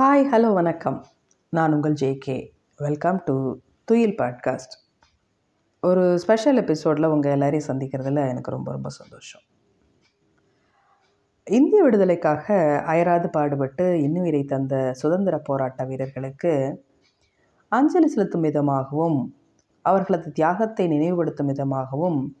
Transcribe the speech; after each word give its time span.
Hi 0.00 0.24
hello 0.32 0.52
வணக்கம். 0.52 1.04
நான் 1.48 1.72
உங்கள் 1.72 1.92
ஜேகே 1.92 2.52
வெல்கம் 2.76 3.22
டு 3.24 3.58
துயில் 3.84 4.14
பாட்காஸ்ட் 4.18 4.74
ஒரு 5.80 6.18
ஸ்பெஷல் 6.18 6.56
எபிசோடில் 6.56 7.04
உங்கள் 7.04 7.32
எல்லாரையும் 7.32 7.66
சந்திக்கிறதுல 7.68 8.28
எனக்கு 8.28 8.50
ரொம்ப 8.50 8.72
ரொம்ப 8.72 8.88
சந்தோஷம். 8.88 9.42
இந்திய 11.44 11.82
விடுதலைக்காக 11.82 12.54
அயராது 12.86 13.28
பாடுபட்டு 13.28 13.84
இன்னுயிரை 13.84 14.44
தந்த 14.44 14.92
சுதந்திர 14.92 15.38
போராட்ட 15.38 15.84
வீரர்களுக்கு 15.84 16.82
அஞ்சலி 17.68 18.06
செலுத்தும் 18.06 18.40
விதமாகவும் 18.40 19.34
அவர்களது 19.82 20.32
தியாகத்தை 20.32 20.88
நினைவுபடுத்தும் 20.88 21.46
விதமாகவும் 21.46 22.36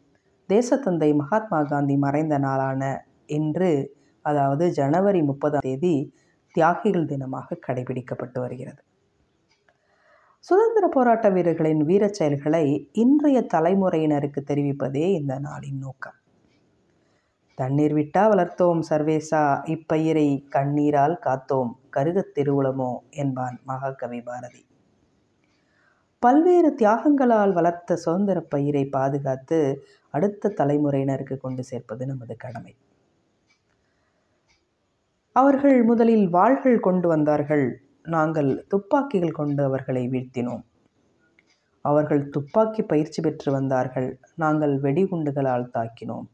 தேசத்தந்தை 0.48 1.14
மகாத்மா 1.14 1.62
காந்தி 1.62 1.96
மறைந்த 1.96 2.38
நாளான 2.38 3.08
இன்று 3.26 3.96
அதாவது 4.20 4.70
ஜனவரி 4.70 5.22
முப்பதாம் 5.22 5.60
தேதி 5.60 6.14
தியாகிகள் 6.52 7.04
தினமாக 7.04 7.58
கடைபிடிக்கப்பட்டு 7.66 8.38
வருகிறது. 8.38 8.82
சுதந்திர 10.38 10.88
போராட்ட 10.88 11.30
வீரர்களின் 11.30 11.84
வீரச் 11.84 12.14
செயல்களை 12.14 12.88
இன்றைய 12.92 13.46
தலைமுறையினருக்கு 13.54 14.42
தெரிவிப்பதே 14.42 15.12
இந்த 15.12 15.40
நாளின் 15.40 15.78
நோக்கம். 15.78 16.14
தண்ணீர் 17.54 17.94
விட்டா 17.94 18.18
வளர்த்தோம் 18.18 18.82
சர்வேசா 18.90 19.62
இப்பயிரை 19.64 20.48
கண்ணீரால் 20.48 21.18
காத்தோம் 21.18 21.72
கருகத் 21.90 22.32
திருவுளமோ 22.34 22.98
என்பான் 23.10 23.60
மகாகவி 23.64 24.20
பாரதி. 24.20 24.66
பல்வேறு 26.18 26.74
தியாகங்களால் 26.78 27.52
வளர்த்த 27.52 27.96
சுதந்திர 27.96 28.40
பயிரை 28.40 28.86
பாதுகாத்து 28.86 29.86
அடுத்த 30.10 30.54
தலைமுறையினருக்கு 30.56 31.36
கொண்டு 31.36 31.62
சேர்ப்பது 31.64 32.06
நமது 32.06 32.36
கடமை. 32.36 32.76
அவர்கள் 35.40 35.78
முதலில் 35.82 36.26
வாள்கள் 36.28 36.80
கொண்டு 36.80 37.08
வந்தார்கள். 37.08 37.66
நாங்கள் 38.06 38.50
துப்பாக்கிகள் 38.68 39.38
கொண்டு 39.38 39.62
அவர்களை 39.64 40.02
வீழ்த்தினோம். 40.08 40.62
அவர்கள் 41.84 42.22
துப்பாக்கி 42.28 42.82
பயிற்சி 42.82 43.20
பெற்று 43.22 43.52
வந்தார்கள். 43.52 44.08
நாங்கள் 44.34 44.74
வெடிகுண்டுகளால் 44.80 45.66
தாக்கினோம். 45.74 46.26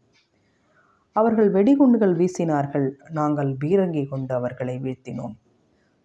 அவர்கள் 1.16 1.50
வெடிகுண்டுகள் 1.52 2.14
வீசினார்கள். 2.20 2.88
நாங்கள் 3.10 3.50
பீரங்கி 3.64 4.04
கொண்டு 4.08 4.34
அவர்களை 4.34 4.76
வீழ்த்தினோம். 4.78 5.36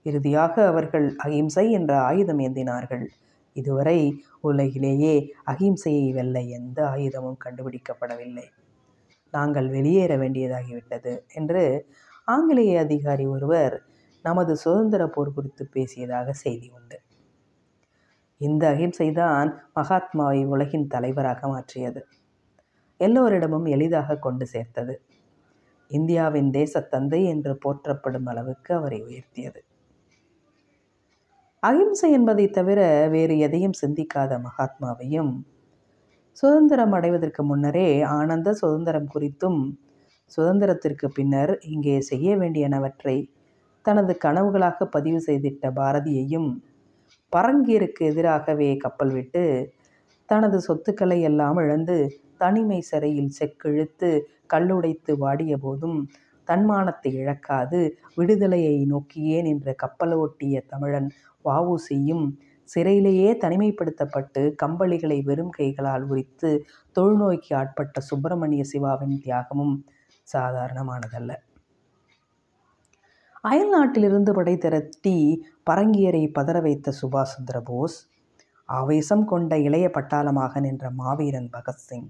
இறுதியாக 0.05 0.65
அவர்கள் 0.65 1.07
அகிம்சை 1.17 1.65
என்ற 1.71 1.93
ஆயுதம் 2.01 2.39
ஏந்தினார்கள். 2.39 3.05
இதுவரை 3.55 3.99
உலகிலேயே 4.41 5.15
அகிம்சையை 5.51 6.07
வெல்ல 6.13 6.39
எந்த 6.57 6.79
ஆயுதமும் 6.95 7.41
கண்டுபிடிக்கப்படவில்லை. 7.45 8.47
நாங்கள் 9.33 9.67
வெளியேற 9.69 10.11
வேண்டியதாகிவிட்டது 10.17 11.13
என்று 11.33 11.63
ஆங்கிலேய 12.27 12.79
அதிகாரி 12.79 13.25
ஒருவர் 13.27 13.81
நமது 14.23 14.55
சுதந்திர 14.55 15.07
போர் 15.07 15.33
குறித்து 15.33 15.69
பேசியதாக 15.73 16.29
செய்தி 16.31 16.71
உண்டு. 16.71 16.97
இந்த 18.41 18.71
அகிம்சைதான் 18.71 19.49
மகாத்மாவை 19.73 20.45
உலகின் 20.45 20.87
தலைவராக 20.87 21.47
மாற்றியது. 21.47 22.01
எல்லோரிடமும் 22.97 23.65
எளிதாக 23.65 24.15
கொண்டு 24.15 24.45
சேர்த்தது. 24.45 25.01
இந்தியாவின் 25.87 26.49
தேசத்தந்தை 26.51 27.25
என்று 27.25 27.57
போற்றப்படும் 27.57 28.25
அளவுக்கு 28.25 28.75
அவரை 28.75 29.03
உயர்த்தியது. 29.03 29.61
அகிம்சை 31.63 32.11
என்பதை 32.11 32.49
தவிர 32.49 33.07
வேறு 33.07 33.37
எதையும் 33.37 33.79
சிந்திக்காத 33.81 34.41
மகாத்மாவையும் 34.41 35.33
சுதந்திரம் 36.31 36.91
அடைவதற்கு 36.91 37.43
முன்னரே 37.43 38.01
ஆனந்த 38.01 38.53
சுதந்திரம் 38.53 39.09
குறித்தும் 39.13 39.59
சுதந்திரத்திற்கு 40.31 41.07
பின்னர் 41.09 41.53
இங்கே 41.65 41.95
செய்ய 42.01 42.35
வேண்டியனவற்றை 42.37 43.15
தனது 43.85 44.13
கனவுகளாக 44.23 44.87
பதிவு 44.91 45.19
செய்திட்ட 45.19 45.69
பாரதியையும் 45.71 46.49
பரங்கீருக்கு 47.33 48.01
எதிராகவே 48.05 48.69
கப்பல் 48.77 49.13
விட்டு 49.13 49.43
தனது 50.29 50.57
சொத்துக்களை 50.59 51.17
எல்லாம் 51.21 51.57
இழந்து 51.57 51.95
தனிமை 52.37 52.79
சிறையில் 52.81 53.31
செக்கிழுத்து 53.31 54.09
கல்லுடைத்து 54.45 55.11
வாடிய 55.17 55.53
போதும் 55.57 55.97
தன்மானத்தை 56.47 57.09
இழக்காது 57.13 57.79
விடுதலையை 58.15 58.77
நோக்கியே 58.85 59.37
நின்ற 59.41 59.75
கப்பலோட்டிய 59.83 60.61
தமிழன் 60.67 61.09
வவுசியும் 61.45 62.25
சிறையிலேயே 62.69 63.29
தனிமைப்படுத்தப்பட்டு 63.41 64.41
கம்பளிகளை 64.55 65.17
வெறும் 65.21 65.53
கைகளால் 65.57 66.05
உரித்து 66.07 66.51
தொழுநோய்க்கு 66.95 67.53
ஆட்பட்ட 67.55 68.01
சுப்பிரமணிய 68.01 68.63
சிவாவின் 68.63 69.17
தியாகமும் 69.23 69.75
சாதாரணமானதல்ல. 70.33 71.31
அயல் 73.43 73.69
நாட்டிலிருந்து 73.69 74.31
படை 74.33 74.55
திரட்டி 74.57 75.15
பரங்கியரை 75.69 76.23
பதற 76.31 76.57
வைத்த 76.61 76.93
சுபாஷ் 77.01 77.31
சந்திர 77.35 77.59
போஸ் 77.61 77.97
ஆவேசம் 78.69 79.23
கொண்ட 79.25 79.57
இளைய 79.57 79.85
பட்டாளமாக 79.89 80.59
நின்ற 80.59 80.89
மாவீரன் 80.91 81.49
பகத்சிங் 81.53 82.09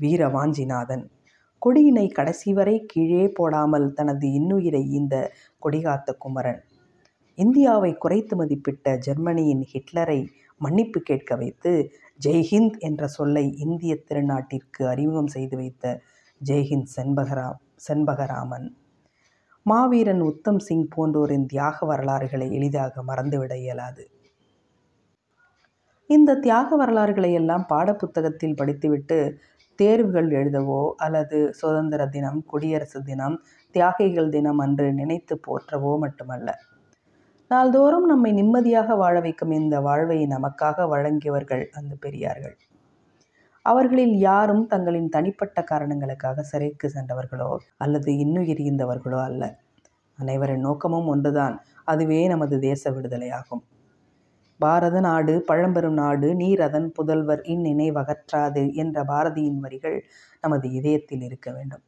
வீர 0.00 0.28
வாஞ்சிநாதன் 0.28 1.04
கொடியினை 1.62 2.06
கடைசி 2.08 2.50
வரை 2.52 2.76
கீழே 2.86 3.26
போடாமல் 3.28 3.86
தனது 3.92 4.26
இன்னுயிரை 4.28 4.82
இந்த 4.90 5.14
கொடிகாத்த 5.62 6.14
குமரன் 6.18 6.60
இந்தியாவை 7.38 7.92
குறைத்து 7.94 8.36
மதிப்பிட்ட 8.36 8.96
ஜெர்மனியின் 8.98 9.64
ஹிட்லரை 9.72 10.20
மன்னிப்பு 10.60 11.00
கேட்க 11.00 11.36
வைத்து 11.36 11.72
ஜெய்ஹிந்த் 12.20 12.78
என்ற 12.78 13.08
சொல்லை 13.08 13.46
இந்திய 13.58 13.94
திருநாட்டிற்கு 14.08 14.82
அறிமுகம் 14.88 15.26
செய்து 15.26 15.56
வைத்த 15.56 15.84
ஜெய்ஹிந்த் 16.40 16.90
செண்பகரா 16.96 17.54
செண்பகராமன். 17.88 18.66
மாவீரன் 19.62 20.20
உத்தம் 20.20 20.58
சிங் 20.58 20.88
போன்றோரின் 20.96 21.46
தியாக 21.46 21.86
வரலாறுகளை 21.86 22.52
எளிதாக 22.52 23.02
மறந்துவிட 23.02 23.56
இயலாது. 23.56 24.10
இந்த 26.06 26.36
தியாக 26.36 26.76
வரலாறுகளை 26.76 27.32
எல்லாம் 27.32 27.66
பாடப்புத்தகத்தில் 27.68 28.54
படித்துவிட்டு 28.54 29.38
தேர்வுகள் 29.76 30.30
எழுதவோ 30.30 30.90
அல்லது 30.96 31.52
சுதந்திர 31.52 32.06
தினம் 32.06 32.44
குடியரசு 32.46 33.02
தினம் 33.02 33.42
தியாகிகள் 33.72 34.28
தினம் 34.28 34.58
அன்று 34.58 34.92
நினைத்து 34.92 35.40
போற்றவோ 35.46 35.98
மட்டுமல்ல. 35.98 36.54
நாள்தோறும் 37.50 38.04
நம்மை 38.04 38.32
நிம்மதியாக 38.32 38.94
வாழ 38.94 39.20
வைக்கும் 39.20 39.50
இந்த 39.50 39.80
வாழ்வை 39.80 40.26
நமக்காக 40.26 40.86
வழங்கியவர்கள் 40.88 41.68
அந்த 41.70 41.96
பெரியார்கள். 42.00 42.56
அவர்களில் 43.66 44.14
யாரும் 44.18 44.66
தங்களின் 44.66 45.08
தனிப்பட்ட 45.08 45.62
காரணங்களுக்காக 45.62 46.42
சிறைக்கு 46.42 46.88
சென்றவர்களோ 46.88 47.56
அல்லது 47.76 48.12
இன்னுயிர் 48.12 48.62
ஈந்தவர்களோ 48.68 49.22
அல்ல. 49.22 49.58
அனைவரின் 50.18 50.60
நோக்கமும் 50.60 51.06
ஒன்றுதான். 51.06 51.64
அதுவே 51.84 52.26
நமது 52.26 52.58
தேச 52.58 52.90
விடுதலையாகும். 52.90 53.62
பாரத 54.58 55.00
நாடு 55.00 55.44
பழம்பெரும் 55.46 55.92
நாடு 55.92 56.34
நீர் 56.34 56.60
அதன் 56.60 56.92
புதல்வர் 56.98 57.42
இந்நினைவகற்றாது 57.44 58.74
என்ற 58.74 59.04
பாரதியின் 59.04 59.58
வரிகள் 59.58 60.04
நமது 60.40 60.72
இதயத்தில் 60.72 61.20
இருக்க 61.20 61.52
வேண்டும். 61.52 61.82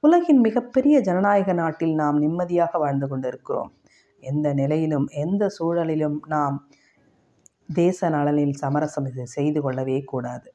உலகின் 0.00 0.40
மிகப்பெரிய 0.40 1.00
ஜனநாயக 1.00 1.52
நாட்டில் 1.52 1.94
நாம் 1.94 2.18
நிம்மதியாக 2.18 2.78
வாழ்ந்து 2.78 3.08
கொண்டிருக்கிறோம். 3.08 3.72
எந்த 4.20 4.54
நிலையிலும் 4.54 5.06
எந்த 5.08 5.50
சூழலிலும் 5.58 6.18
நாம் 6.26 6.68
தேச 7.74 8.08
நலனில் 8.08 8.52
சமரசம் 8.52 9.08
செய்து 9.24 9.60
கொள்ளவே 9.62 10.00
கூடாது. 10.00 10.53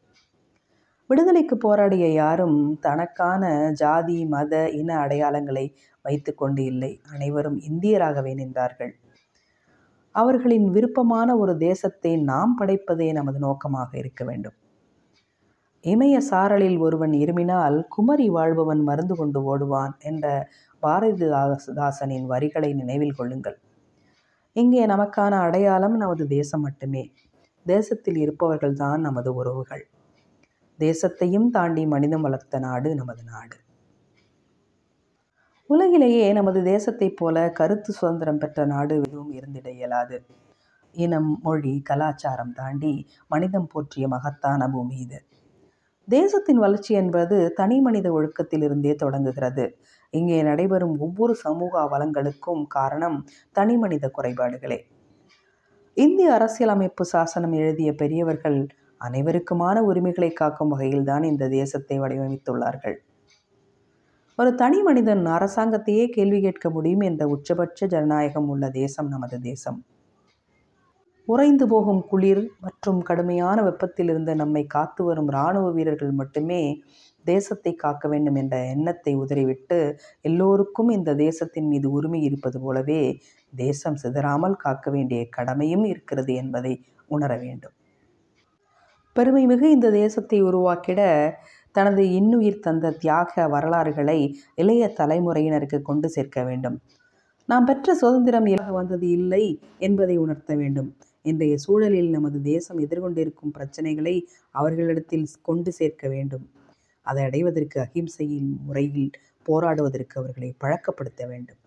விடுதலைக்கு 1.10 1.58
போராடிய 1.58 2.12
யாரும் 2.14 2.58
தனக்கான 2.82 3.72
ஜாதி 3.72 4.26
மத 4.26 4.70
இன 4.70 5.08
அடையாளங்களை 5.08 5.74
வைத்து 6.02 6.36
கொண்டு 6.36 6.64
இல்லை. 6.64 7.00
அனைவரும் 7.14 7.58
இந்தியராகவே 7.70 8.34
நின்றார்கள். 8.36 8.92
அவர்களின் 10.12 10.68
விருப்பமான 10.72 11.38
ஒரு 11.38 11.58
தேசத்தை 11.58 12.18
நாம் 12.18 12.56
படைப்பதே 12.62 13.12
நமது 13.12 13.40
நோக்கமாக 13.40 13.98
இருக்க 13.98 14.24
வேண்டும். 14.26 14.54
இமய 15.84 16.16
சாரலில் 16.32 16.80
ஒருவன் 16.80 17.14
இருமினால் 17.14 17.78
குமரி 17.88 18.30
வாழ்பவன் 18.30 18.82
மருந்து 18.84 19.16
கொண்டு 19.16 19.42
ஓடுவான் 19.42 19.94
என்ற 20.00 20.26
பாரதிதாசனின் 20.84 22.26
வரிகளை 22.26 22.74
நினைவில் 22.74 23.16
கொள்ளுங்கள். 23.16 23.58
இங்கே 24.56 24.86
நமக்கான 24.86 25.34
அடையாளம் 25.40 25.96
நமது 25.98 26.28
தேசம் 26.28 26.62
மட்டுமே. 26.62 27.14
தேசத்தில் 27.66 28.16
இருப்பவர்கள்தான் 28.16 28.98
நமது 28.98 29.34
உறவுகள். 29.34 29.86
தேசத்தையும் 30.80 31.50
தாண்டி 31.50 31.86
மனிதம் 31.86 32.22
வளர்த்த 32.22 32.60
நாடு 32.60 32.96
நமது 32.96 33.24
நாடு. 33.24 33.58
உலகிலேயே 35.66 36.34
நமது 36.34 36.60
தேசத்தைப் 36.62 37.16
போல 37.16 37.50
கருத்து 37.50 37.94
சுதந்திரம் 37.94 38.38
பெற்ற 38.38 38.66
நாடு 38.66 38.96
எதுவும் 38.96 39.32
இருந்திட 39.32 39.72
இயலாது. 39.72 40.26
இனம் 40.92 41.40
மொழி 41.42 41.82
கலாச்சாரம் 41.82 42.54
தாண்டி 42.54 43.08
மனிதம் 43.28 43.68
போற்றிய 43.68 44.08
மகத்தான 44.08 44.70
பூமி 44.70 44.98
இது. 44.98 45.26
தேசத்தின் 46.08 46.58
வளர்ச்சி 46.58 46.94
என்பது 46.94 47.54
தனி 47.54 47.82
மனித 47.82 48.12
ஒழுக்கத்திலிருந்தே 48.12 48.96
தொடங்குகிறது. 48.96 49.80
இங்கே 50.10 50.44
நடைபெறும் 50.44 51.00
ஒவ்வொரு 51.00 51.36
சமூக 51.36 51.82
வளங்களுக்கும் 51.84 52.68
காரணம் 52.68 53.28
தனி 53.52 53.78
மனித 53.78 54.12
குறைபாடுகளே. 54.18 54.80
இந்திய 55.94 56.34
அரசியலமைப்பு 56.34 57.06
சாசனம் 57.06 57.52
எழுதிய 57.52 57.94
பெரியவர்கள் 57.94 58.68
அனைவருக்குமான 59.02 59.78
உரிமைகளை 59.82 60.32
காக்கும் 60.34 60.72
வகையில்தான் 60.74 61.24
இந்த 61.24 61.50
தேசத்தை 61.50 61.98
வடிவமைத்துள்ளார்கள். 62.00 62.98
ஒரு 64.40 64.52
தனி 64.56 64.80
மனிதன் 64.82 65.24
அரசாங்கத்தையே 65.28 66.04
கேள்வி 66.08 66.40
கேட்க 66.42 66.68
முடியும் 66.70 67.02
என்ற 67.02 67.24
உச்சபட்ச 67.28 67.88
ஜனநாயகம் 67.88 68.50
உள்ள 68.50 68.66
தேசம் 68.70 69.08
நமது 69.08 69.38
தேசம். 69.42 69.80
உறைந்து 71.28 71.66
போகும் 71.68 72.02
குளிர் 72.08 72.44
மற்றும் 72.62 73.00
கடுமையான 73.02 73.58
வெப்பத்திலிருந்து 73.62 74.34
நம்மை 74.36 74.64
காத்து 74.68 75.02
வரும் 75.04 75.28
இராணுவ 75.28 75.68
வீரர்கள் 75.72 76.12
மட்டுமே 76.12 76.62
தேசத்தை 77.26 77.74
காக்க 77.76 78.08
வேண்டும் 78.08 78.36
என்ற 78.36 78.56
எண்ணத்தை 78.66 79.14
உதறிவிட்டு 79.16 79.80
எல்லோருக்கும் 80.22 80.90
இந்த 80.90 81.14
தேசத்தின் 81.16 81.68
மீது 81.68 81.88
உரிமை 81.92 82.22
இருப்பது 82.22 82.60
போலவே 82.60 83.02
தேசம் 83.54 84.00
சிதறாமல் 84.04 84.56
காக்க 84.58 84.92
வேண்டிய 84.92 85.22
கடமையும் 85.30 85.86
இருக்கிறது 85.86 86.34
என்பதை 86.36 86.74
உணர 87.08 87.32
வேண்டும். 87.38 87.76
பெருமைமிகு 89.20 89.68
இந்த 89.70 89.92
தேசத்தை 89.92 90.42
உருவாக்கிட 90.44 91.02
தனது 91.72 92.04
இன்னுயிர் 92.10 92.60
தந்த 92.60 92.92
தியாக 92.92 93.48
வரலாறுகளை 93.48 94.20
இளைய 94.56 94.94
தலைமுறையினருக்கு 94.98 95.82
கொண்டு 95.82 96.10
சேர்க்க 96.10 96.44
வேண்டும். 96.44 96.78
நாம் 97.50 97.66
பெற்ற 97.66 97.96
சுதந்திரம் 97.96 98.46
இலக 98.46 98.72
வந்தது 98.72 99.10
இல்லை 99.10 99.44
என்பதை 99.78 100.18
உணர்த்த 100.18 100.56
வேண்டும். 100.56 100.90
இன்றைய 101.22 101.58
சூழலில் 101.58 102.10
நமது 102.10 102.42
தேசம் 102.42 102.80
எதிர்கொண்டிருக்கும் 102.80 103.54
பிரச்சனைகளை 103.58 104.16
அவர்களிடத்தில் 104.52 105.28
கொண்டு 105.42 105.72
சேர்க்க 105.72 106.08
வேண்டும். 106.10 106.46
அதை 107.02 107.24
அடைவதற்கு 107.24 107.80
அகிம்சையின் 107.80 108.52
முறையில் 108.66 109.12
போராடுவதற்கு 109.44 110.16
அவர்களை 110.22 110.56
பழக்கப்படுத்த 110.60 111.28
வேண்டும். 111.28 111.60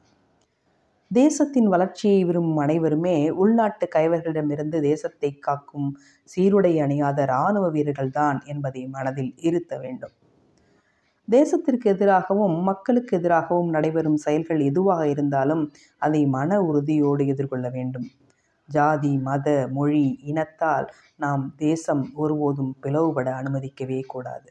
தேசத்தின் 1.13 1.69
வளர்ச்சியை 1.69 2.25
விரும்பும் 2.25 2.57
அனைவருமே 2.57 3.15
உள்நாட்டு 3.31 3.87
கைவர்களிடமிருந்து 3.95 4.79
தேசத்தை 4.81 5.31
காக்கும் 5.39 5.89
சீருடை 6.31 6.73
அணியாத 6.81 7.19
இராணுவ 7.23 7.65
வீரர்கள்தான் 7.71 8.39
என்பதை 8.45 8.83
மனதில் 8.87 9.33
இருத்த 9.41 9.73
வேண்டும். 9.79 10.15
தேசத்திற்கு 11.29 11.85
எதிராகவும் 11.85 12.57
மக்களுக்கு 12.63 13.13
எதிராகவும் 13.17 13.71
நடைபெறும் 13.71 14.17
செயல்கள் 14.17 14.61
எதுவாக 14.61 15.03
இருந்தாலும் 15.09 15.63
அதை 16.03 16.23
மன 16.27 16.61
உறுதியோடு 16.63 17.27
எதிர்கொள்ள 17.27 17.69
வேண்டும். 17.71 18.09
ஜாதி 18.69 19.13
மத 19.19 19.47
மொழி 19.73 20.07
இனத்தால் 20.23 20.87
நாம் 21.17 21.45
தேசம் 21.57 22.05
ஒருபோதும் 22.15 22.73
பிளவுபட 22.83 23.29
அனுமதிக்கவே 23.41 24.01
கூடாது. 24.07 24.49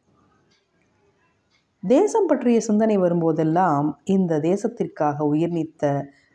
தேசம் 1.83 2.27
பற்றிய 2.27 2.57
சிந்தனை 2.59 2.95
வரும்போதெல்லாம் 2.97 3.87
இந்த 4.05 4.33
தேசத்திற்காக 4.41 5.25
உயிர் 5.25 5.51
நீத்த 5.51 5.85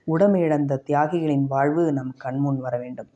உடமிழந்த 0.06 0.80
தியாகிகளின் 0.88 1.46
வாழ்வு 1.46 1.84
நம் 1.92 2.12
கண்முன் 2.18 2.60
வர 2.64 2.74
வேண்டும். 2.78 3.10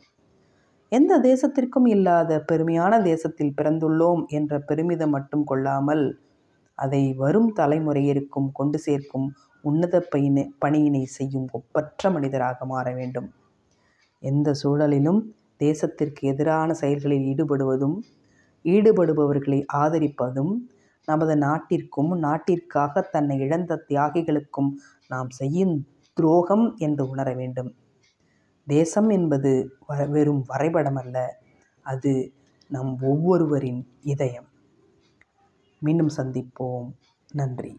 எந்த 0.92 1.12
தேசத்திற்கும் 1.28 1.86
இல்லாத 1.86 2.38
பெருமையான 2.48 2.94
தேசத்தில் 3.02 3.56
பிறந்துள்ளோம் 3.58 4.22
என்ற 4.28 4.52
பெருமிதம் 4.68 5.14
மட்டும் 5.16 5.44
கொள்ளாமல் 5.44 6.04
அதை 6.78 7.02
வரும் 7.22 7.50
தலைமுறையிற்கும் 7.58 8.48
கொண்டு 8.52 8.78
சேர்க்கும் 8.78 9.28
உன்னத 9.64 9.96
பயினை 10.12 10.44
பணியினை 10.64 11.04
செய்யும் 11.16 11.48
ஒப்பற்ற 11.52 12.10
மனிதராக 12.10 12.66
மாற 12.66 12.86
வேண்டும். 12.94 13.28
எந்த 14.22 14.48
சூழலிலும் 14.62 15.20
தேசத்திற்கு 15.60 16.22
எதிரான 16.32 16.72
செயல்களில் 16.72 17.26
ஈடுபடுவதும் 17.32 17.96
ஈடுபடுபவர்களை 18.64 19.60
ஆதரிப்பதும் 19.82 20.52
நமது 21.08 21.34
நாட்டிற்கும் 21.44 22.10
நாட்டிற்காக 22.24 23.02
தன்னை 23.14 23.36
இழந்த 23.46 23.78
தியாகிகளுக்கும் 23.88 24.70
நாம் 25.10 25.30
செய்யும் 25.40 25.74
துரோகம் 26.16 26.76
என்று 26.76 27.08
உணர 27.08 27.34
வேண்டும். 27.34 27.74
தேசம் 28.66 29.08
என்பது 29.08 29.76
வ 29.88 30.08
வெறும் 30.10 30.42
வரைபடம் 30.46 30.96
அல்ல 30.96 31.40
அது 31.86 32.32
நம் 32.70 32.98
ஒவ்வொருவரின் 33.02 33.88
இதயம். 34.02 34.48
மீண்டும் 35.82 36.10
சந்திப்போம். 36.16 36.88
நன்றி. 37.32 37.72